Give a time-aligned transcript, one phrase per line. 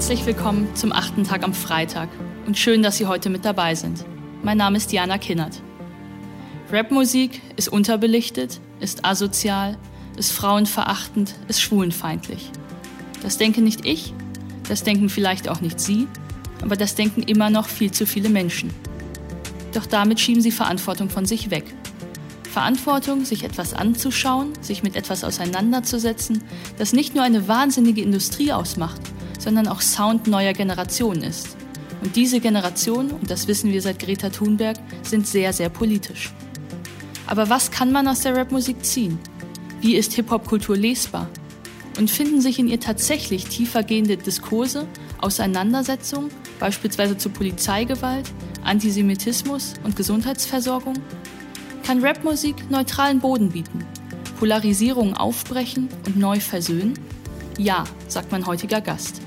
[0.00, 2.08] Herzlich willkommen zum achten Tag am Freitag
[2.46, 4.06] und schön, dass Sie heute mit dabei sind.
[4.42, 5.60] Mein Name ist Diana Kinnert.
[6.72, 9.76] Rapmusik ist unterbelichtet, ist asozial,
[10.16, 12.50] ist frauenverachtend, ist schwulenfeindlich.
[13.22, 14.14] Das denke nicht ich,
[14.70, 16.08] das denken vielleicht auch nicht Sie,
[16.62, 18.70] aber das denken immer noch viel zu viele Menschen.
[19.74, 21.66] Doch damit schieben sie Verantwortung von sich weg.
[22.50, 26.42] Verantwortung, sich etwas anzuschauen, sich mit etwas auseinanderzusetzen,
[26.78, 29.02] das nicht nur eine wahnsinnige Industrie ausmacht,
[29.40, 31.56] sondern auch Sound neuer Generationen ist.
[32.02, 36.32] Und diese Generation, und das wissen wir seit Greta Thunberg, sind sehr, sehr politisch.
[37.26, 39.18] Aber was kann man aus der Rapmusik ziehen?
[39.80, 41.28] Wie ist Hip-Hop-Kultur lesbar?
[41.98, 44.86] Und finden sich in ihr tatsächlich tiefergehende Diskurse,
[45.18, 48.30] Auseinandersetzungen, beispielsweise zu Polizeigewalt,
[48.62, 50.94] Antisemitismus und Gesundheitsversorgung?
[51.84, 53.84] Kann Rapmusik neutralen Boden bieten,
[54.38, 56.94] Polarisierung aufbrechen und neu versöhnen?
[57.58, 59.20] Ja, sagt mein heutiger Gast.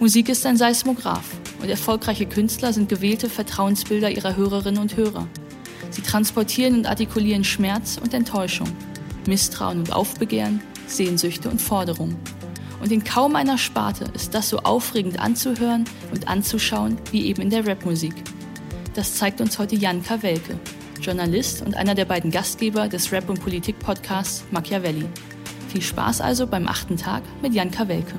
[0.00, 5.28] Musik ist ein Seismograph und erfolgreiche Künstler sind gewählte Vertrauensbilder ihrer Hörerinnen und Hörer.
[5.90, 8.68] Sie transportieren und artikulieren Schmerz und Enttäuschung,
[9.26, 12.16] Misstrauen und Aufbegehren, Sehnsüchte und Forderungen.
[12.80, 17.50] Und in kaum einer Sparte ist das so aufregend anzuhören und anzuschauen wie eben in
[17.50, 18.14] der Rapmusik.
[18.94, 20.58] Das zeigt uns heute Jan Kawelke,
[21.02, 25.04] Journalist und einer der beiden Gastgeber des Rap- und Politik-Podcasts Machiavelli.
[25.68, 28.14] Viel Spaß also beim achten Tag mit Jan Kawelke.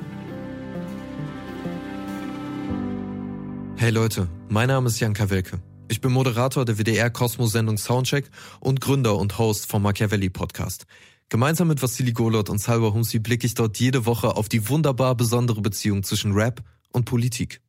[3.82, 5.60] Hey Leute, mein Name ist Jan Kawelke.
[5.88, 8.30] Ich bin Moderator der WDR-Kosmos-Sendung Soundcheck
[8.60, 10.86] und Gründer und Host vom Machiavelli-Podcast.
[11.28, 15.16] Gemeinsam mit Vassili Golot und Salva Humsi blicke ich dort jede Woche auf die wunderbar
[15.16, 17.60] besondere Beziehung zwischen Rap und Politik.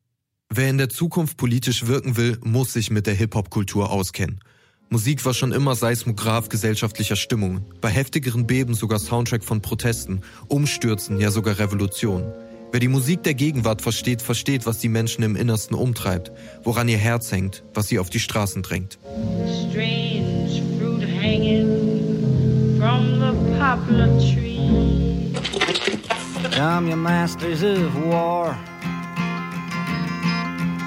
[0.51, 4.39] Wer in der Zukunft politisch wirken will, muss sich mit der Hip-Hop-Kultur auskennen.
[4.89, 11.19] Musik war schon immer Seismograph gesellschaftlicher Stimmungen, bei heftigeren Beben sogar Soundtrack von Protesten, Umstürzen,
[11.19, 12.31] ja sogar Revolutionen.
[12.73, 16.31] Wer die Musik der Gegenwart versteht, versteht, was die Menschen im Innersten umtreibt,
[16.63, 18.97] woran ihr Herz hängt, was sie auf die Straßen drängt.
[19.69, 25.31] Strange fruit hanging from the poplar tree.
[26.55, 28.57] Come, your masters of war.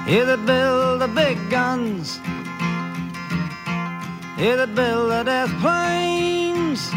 [0.05, 2.19] Here that build the big guns.
[4.37, 6.91] Here that build the death planes.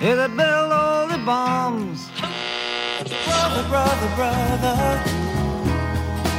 [0.00, 2.09] Here that build all the bombs.
[3.30, 4.76] Brother, brother, brother,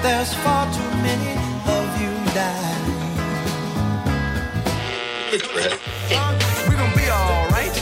[0.04, 1.34] there's far too many
[1.78, 2.92] of you dying.
[6.68, 7.76] We gon' be alright,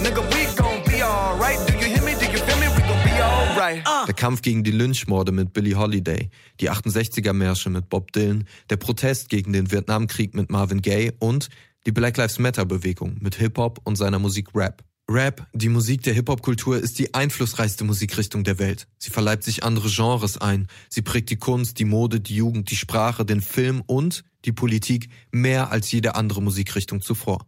[0.00, 1.58] nigga, we gon' be alright.
[1.66, 2.14] Do you hear me?
[2.14, 2.68] Do you feel me?
[2.74, 3.82] We gon' be alright.
[3.86, 4.06] Uh.
[4.06, 9.28] Der Kampf gegen die Lynchmorde mit Billie Holiday, die 68er-Märsche mit Bob Dylan, der Protest
[9.28, 11.48] gegen den Vietnamkrieg mit Marvin Gaye und
[11.86, 14.82] die Black Lives Matter-Bewegung mit Hip-Hop und seiner Musik Rap.
[15.10, 18.86] Rap, die Musik der Hip-Hop-Kultur, ist die einflussreichste Musikrichtung der Welt.
[18.98, 20.66] Sie verleibt sich andere Genres ein.
[20.88, 25.10] Sie prägt die Kunst, die Mode, die Jugend, die Sprache, den Film und die Politik
[25.30, 27.46] mehr als jede andere Musikrichtung zuvor.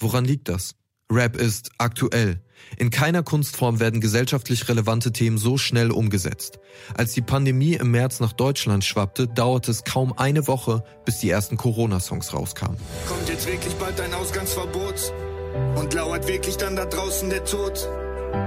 [0.00, 0.74] Woran liegt das?
[1.12, 2.42] Rap ist aktuell.
[2.76, 6.58] In keiner Kunstform werden gesellschaftlich relevante Themen so schnell umgesetzt.
[6.94, 11.30] Als die Pandemie im März nach Deutschland schwappte, dauerte es kaum eine Woche, bis die
[11.30, 12.78] ersten Corona-Songs rauskamen.
[13.06, 15.12] Kommt jetzt wirklich bald ein Ausgangsverbot?
[15.76, 17.88] Und lauert wirklich dann da draußen der Tod?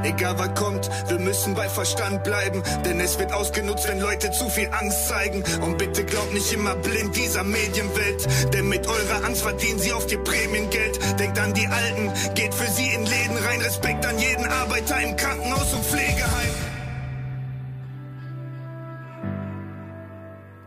[0.03, 4.49] Egal was kommt, wir müssen bei Verstand bleiben, denn es wird ausgenutzt, wenn Leute zu
[4.49, 5.43] viel Angst zeigen.
[5.61, 10.11] Und bitte glaubt nicht immer blind dieser Medienwelt, denn mit eurer Angst verdienen sie oft
[10.11, 10.99] ihr Prämiengeld.
[11.19, 15.15] Denkt an die Alten, geht für sie in Läden rein, Respekt an jeden Arbeiter im
[15.15, 16.53] Krankenhaus und Pflegeheim.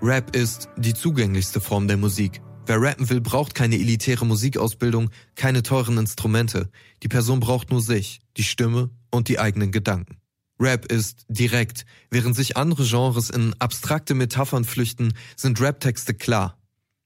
[0.02, 2.40] Rap ist die zugänglichste Form der Musik.
[2.66, 6.68] Wer rappen will, braucht keine elitäre Musikausbildung, keine teuren Instrumente.
[7.02, 10.16] Die Person braucht nur sich, die Stimme und die eigenen Gedanken.
[10.58, 11.84] Rap ist direkt.
[12.10, 16.58] Während sich andere Genres in abstrakte Metaphern flüchten, sind Rap-Texte klar.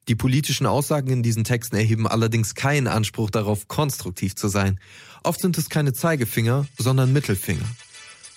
[0.08, 4.80] Die politischen Aussagen in diesen Texten erheben allerdings keinen Anspruch darauf, konstruktiv zu sein.
[5.22, 7.68] Oft sind es keine Zeigefinger, sondern Mittelfinger.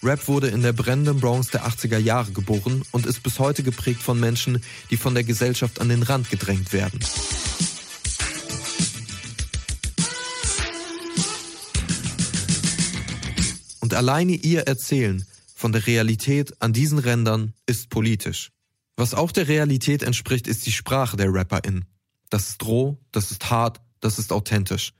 [0.03, 4.01] Rap wurde in der brennenden Bronx der 80er Jahre geboren und ist bis heute geprägt
[4.01, 4.61] von Menschen,
[4.91, 6.99] die von der Gesellschaft an den Rand gedrängt werden.
[13.79, 18.51] Und alleine ihr Erzählen von der Realität an diesen Rändern ist politisch.
[18.97, 21.85] Was auch der Realität entspricht, ist die Sprache der RapperInnen.
[22.29, 24.93] Das ist roh, das ist hart, das ist authentisch.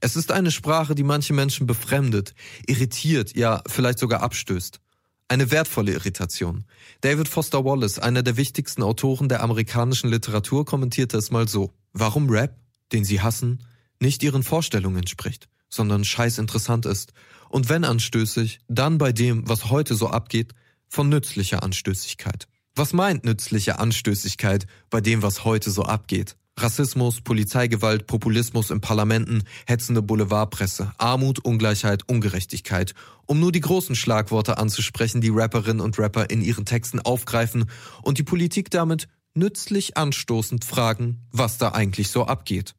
[0.00, 2.34] Es ist eine Sprache, die manche Menschen befremdet,
[2.66, 4.80] irritiert, ja vielleicht sogar abstößt.
[5.28, 6.64] Eine wertvolle Irritation.
[7.00, 11.72] David Foster Wallace, einer der wichtigsten Autoren der amerikanischen Literatur, kommentierte es mal so.
[11.92, 12.56] Warum Rap,
[12.92, 13.64] den sie hassen,
[13.98, 17.12] nicht ihren Vorstellungen entspricht, sondern scheiß interessant ist.
[17.48, 20.52] Und wenn anstößig, dann bei dem, was heute so abgeht,
[20.88, 22.46] von nützlicher Anstößigkeit.
[22.74, 26.36] Was meint nützliche Anstößigkeit bei dem, was heute so abgeht?
[26.58, 32.94] Rassismus, Polizeigewalt, Populismus in Parlamenten, hetzende Boulevardpresse, Armut, Ungleichheit, Ungerechtigkeit.
[33.26, 37.66] Um nur die großen Schlagworte anzusprechen, die Rapperinnen und Rapper in ihren Texten aufgreifen
[38.02, 42.74] und die Politik damit nützlich anstoßend fragen, was da eigentlich so abgeht.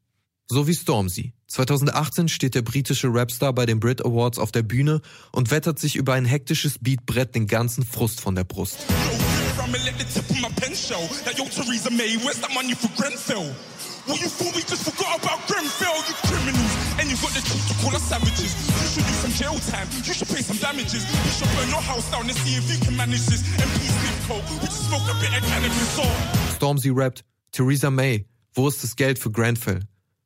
[0.47, 1.33] So wie Stormzy.
[1.47, 5.01] 2018 steht der britische Rapstar bei den Brit Awards auf der Bühne
[5.31, 8.77] und wettert sich über ein hektisches Beatbrett den ganzen Frust von der Brust.
[14.07, 16.73] Well, you fool, we just forgot about Grenfell, you criminals.
[16.95, 18.55] And you got the truth to call us savages.
[18.55, 21.03] You should do some jail time, you should pay some damages.
[21.03, 23.43] You should burn your house down and see if you can manage this.
[23.59, 25.95] And peace, live we just smoke a bit of cannabis.
[25.95, 26.03] So.
[26.55, 29.81] Stormzy rappt, Theresa May, wo ist das Geld für Grenfell?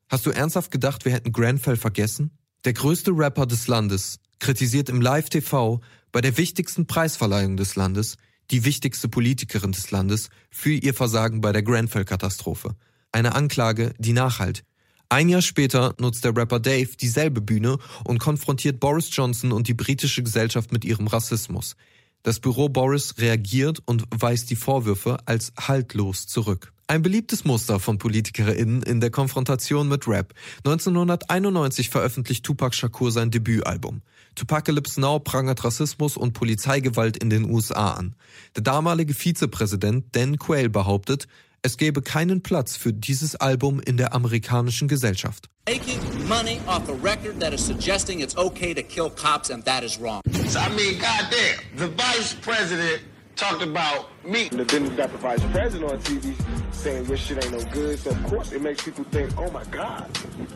[0.08, 2.30] Hast du ernsthaft gedacht, wir hätten Grenfell vergessen?
[2.64, 5.80] Der größte Rapper des Landes kritisiert im Live-TV
[6.12, 8.16] bei der wichtigsten Preisverleihung des Landes
[8.50, 12.76] die wichtigste Politikerin des Landes für ihr Versagen bei der Grenfell-Katastrophe.
[13.12, 14.64] Eine Anklage, die nachhalt.
[15.08, 19.74] Ein Jahr später nutzt der Rapper Dave dieselbe Bühne und konfrontiert Boris Johnson und die
[19.74, 21.76] britische Gesellschaft mit ihrem Rassismus.
[22.22, 26.71] Das Büro Boris reagiert und weist die Vorwürfe als haltlos zurück.
[26.88, 30.34] Ein beliebtes Muster von PolitikerInnen in der Konfrontation mit Rap.
[30.58, 34.02] 1991 veröffentlicht Tupac Shakur sein Debütalbum.
[34.34, 38.14] Tupacalypse Now prangert Rassismus und Polizeigewalt in den USA an.
[38.56, 41.28] Der damalige Vizepräsident Dan Quayle behauptet,
[41.62, 45.48] es gäbe keinen Platz für dieses Album in der amerikanischen Gesellschaft.
[45.68, 49.84] Making money off a record that is suggesting it's okay to kill cops and that
[49.84, 50.20] is wrong.
[50.48, 53.02] So I mean, goddamn, the vice president
[53.36, 54.48] talked about me.
[54.50, 56.34] And then you got the vice president on TV
[56.82, 57.98] saying your shit ain't no good.
[57.98, 60.06] So of course it makes people think, oh my God,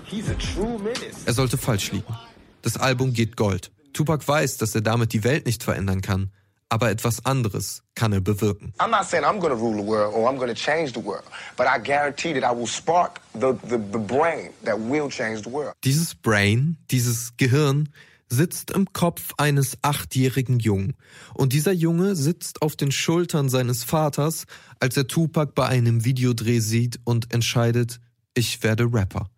[0.05, 1.25] he's a true menace.
[1.27, 2.15] Er sollte falsch liegen.
[2.63, 3.71] Das Album geht Gold.
[3.93, 6.31] Tupac weiß, dass er damit die Welt nicht verändern kann
[6.69, 8.73] aber etwas anderes kann er bewirken.
[8.79, 11.25] I'm not saying I'm to rule the world or I'm to change the world,
[11.57, 15.51] but I guarantee that I will spark the, the, the brain that will change the
[15.51, 15.75] world.
[15.85, 17.89] Dieses Brain, dieses Gehirn
[18.29, 20.95] sitzt im Kopf eines achtjährigen Jungen.
[21.35, 24.45] Und dieser Junge sitzt auf den Schultern seines Vaters,
[24.81, 28.01] als er Tupac bei einem Videodreh sieht und entscheidet,
[28.35, 29.31] ich werde Rapper.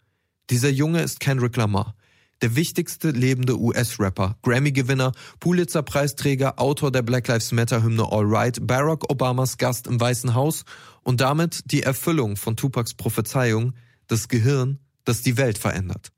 [0.51, 1.95] Dieser Junge ist Kendrick Lamar
[2.43, 9.59] der wichtigste lebende US-Rapper, Grammy-Gewinner, Pulitzer-Preisträger, Autor der Black Lives Matter-Hymne All Right, Barack Obamas
[9.59, 10.65] Gast im Weißen Haus
[11.03, 13.75] und damit die Erfüllung von Tupacs Prophezeiung,
[14.07, 16.13] das Gehirn, das die Welt verändert.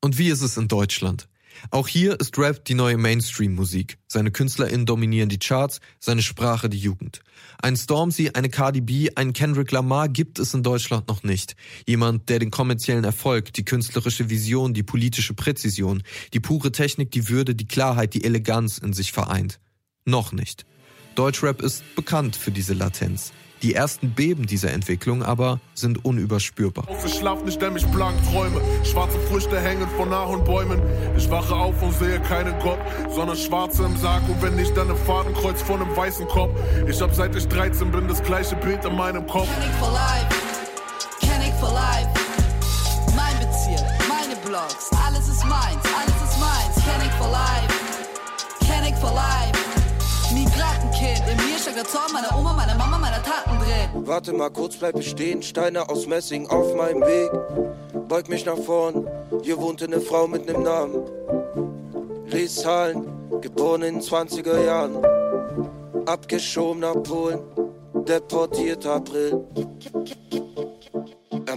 [0.00, 1.28] Und wie ist es in Deutschland?
[1.70, 3.98] Auch hier ist Rap die neue Mainstream-Musik.
[4.06, 7.20] Seine KünstlerInnen dominieren die Charts, seine Sprache die Jugend.
[7.62, 11.56] Ein Stormzy, eine Cardi B, ein Kendrick Lamar gibt es in Deutschland noch nicht.
[11.86, 16.02] Jemand, der den kommerziellen Erfolg, die künstlerische Vision, die politische Präzision,
[16.32, 19.60] die pure Technik, die Würde, die Klarheit, die Eleganz in sich vereint.
[20.04, 20.64] Noch nicht.
[21.14, 23.32] Deutschrap ist bekannt für diese Latenz.
[23.62, 26.86] Die ersten Beben dieser Entwicklung aber sind unüberspürbar.
[27.04, 28.58] Ich schlaf nicht, denn ich blank träume.
[28.84, 30.80] Schwarze Früchte hängen von Ahornbäumen.
[31.14, 32.78] Ich wache auf und sehe keinen Gott,
[33.14, 34.26] sondern Schwarze im Sarg.
[34.30, 36.58] Und wenn nicht, dann ein Fadenkreuz vor einem weißen Kopf.
[36.88, 39.48] Ich hab seit ich 13 bin das gleiche Bild in meinem Kopf.
[39.54, 40.26] Kenn ich for life.
[41.20, 42.08] Kenn ich for life.
[43.14, 44.88] Mein Bezirk, meine Blogs.
[45.06, 46.74] Alles ist meins, alles ist meins.
[46.76, 47.74] Kenn ich for life.
[48.60, 49.58] Kenn ich for life.
[50.32, 53.09] Migrantenkind, in mir steckt der Zorn meiner Oma, meiner Mama, drin.
[53.94, 57.30] Warte mal kurz, bleib ich stehen, Steine aus Messing auf meinem Weg.
[58.08, 59.06] Beug mich nach vorn,
[59.42, 61.02] hier wohnte eine Frau mit nem Namen.
[62.48, 63.06] Zahlen,
[63.40, 65.04] geboren in 20er Jahren.
[66.06, 67.40] Abgeschoben nach Polen,
[68.06, 69.44] deportiert April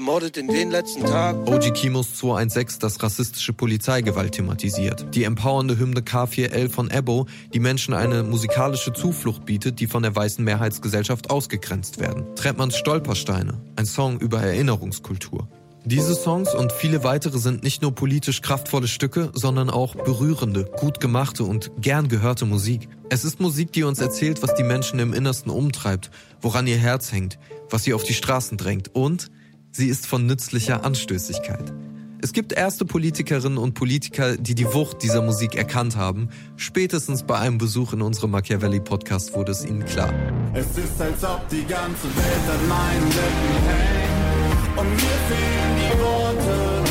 [0.03, 1.47] ermordet in den letzten Tagen.
[1.47, 5.05] OG Kimos 216 das rassistische Polizeigewalt thematisiert.
[5.15, 10.13] Die empowernde Hymne K4L von Ebo, die Menschen eine musikalische Zuflucht bietet, die von der
[10.13, 12.25] weißen Mehrheitsgesellschaft ausgegrenzt werden.
[12.35, 15.47] Treppmanns Stolpersteine, ein Song über Erinnerungskultur.
[15.85, 20.99] Diese Songs und viele weitere sind nicht nur politisch kraftvolle Stücke, sondern auch berührende, gut
[20.99, 22.89] gemachte und gern gehörte Musik.
[23.09, 27.13] Es ist Musik, die uns erzählt, was die Menschen im Innersten umtreibt, woran ihr Herz
[27.13, 29.31] hängt, was sie auf die Straßen drängt und
[29.75, 31.73] Sie ist von nützlicher Anstößigkeit.
[32.21, 36.29] Es gibt erste Politikerinnen und Politiker, die die Wucht dieser Musik erkannt haben.
[36.57, 40.13] Spätestens bei einem Besuch in unserem Machiavelli-Podcast wurde es ihnen klar.
[40.53, 44.77] Es ist, als ob die ganze Welt an meinen Lippen hängt.
[44.77, 46.83] Und mir fehlen die Worte.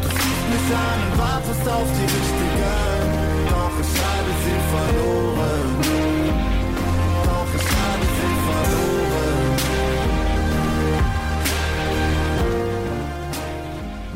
[0.00, 2.72] Du siehst mich an und wartest auf die richtige.
[3.50, 5.59] Doch ich habe sie verloren.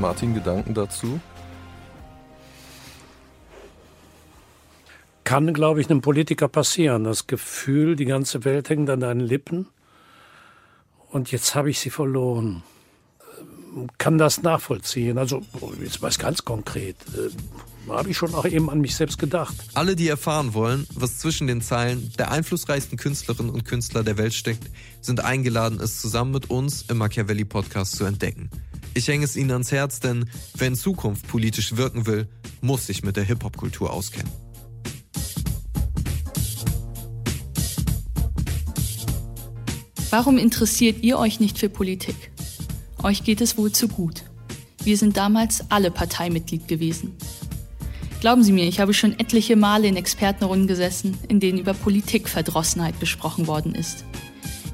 [0.05, 1.19] Martin Gedanken dazu?
[5.25, 7.05] kann, glaube ich, einem Politiker passieren.
[7.05, 9.67] Das Gefühl, die ganze Welt hängt an deinen Lippen
[11.11, 12.63] und jetzt habe ich sie verloren.
[13.97, 15.17] Kann das nachvollziehen?
[15.17, 15.41] Also,
[15.83, 16.97] jetzt mal ganz konkret.
[17.17, 19.55] Äh, habe ich schon auch eben an mich selbst gedacht.
[19.73, 24.35] Alle, die erfahren wollen, was zwischen den Zeilen der einflussreichsten Künstlerinnen und Künstler der Welt
[24.35, 24.71] steckt,
[25.01, 28.51] sind eingeladen, es zusammen mit uns im Machiavelli Podcast zu entdecken.
[28.97, 32.29] Ich hänge es Ihnen ans Herz, denn wer in Zukunft politisch wirken will,
[32.61, 34.31] muss sich mit der Hip-Hop-Kultur auskennen.
[40.11, 42.15] Warum interessiert ihr euch nicht für Politik?
[43.03, 44.23] Euch geht es wohl zu gut.
[44.85, 47.17] Wir sind damals alle Parteimitglied gewesen.
[48.21, 53.01] Glauben Sie mir, ich habe schon etliche Male in Expertenrunden gesessen, in denen über Politikverdrossenheit
[53.01, 54.05] gesprochen worden ist.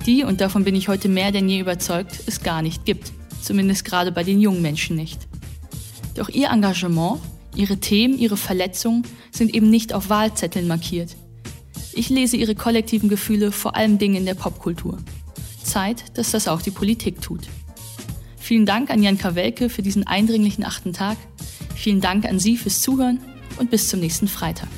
[0.04, 3.12] Die, und davon bin ich heute mehr denn je überzeugt, es gar nicht gibt.
[3.40, 5.26] Zumindest gerade bei den jungen Menschen nicht.
[6.14, 7.20] Doch ihr Engagement,
[7.54, 11.16] ihre Themen, ihre Verletzungen sind eben nicht auf Wahlzetteln markiert.
[11.92, 14.98] Ich lese ihre kollektiven Gefühle vor allem Dingen in der Popkultur.
[15.62, 17.48] Zeit, dass das auch die Politik tut.
[18.36, 21.16] Vielen Dank an Jan Kawelke für diesen eindringlichen achten Tag.
[21.76, 23.20] Vielen Dank an Sie fürs Zuhören
[23.58, 24.68] und bis zum nächsten Freitag.